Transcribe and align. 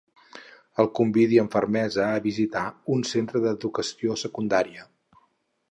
El 0.83 0.87
convidi 0.99 1.37
amb 1.41 1.57
fermesa 1.57 2.07
a 2.15 2.23
visitar 2.23 2.65
un 2.97 3.07
centre 3.11 3.45
d'educació 3.45 4.19
secundària. 4.23 4.91